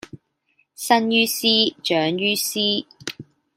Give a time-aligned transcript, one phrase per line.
[0.75, 1.45] 生於斯，
[1.83, 2.59] 長於斯